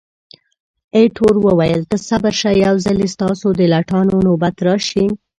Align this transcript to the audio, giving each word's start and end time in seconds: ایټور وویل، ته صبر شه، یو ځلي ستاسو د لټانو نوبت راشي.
ایټور 0.95 1.35
وویل، 1.45 1.81
ته 1.89 1.97
صبر 2.07 2.33
شه، 2.39 2.51
یو 2.65 2.75
ځلي 2.85 3.07
ستاسو 3.15 3.47
د 3.59 3.61
لټانو 3.73 4.15
نوبت 4.27 4.55
راشي. 4.67 5.05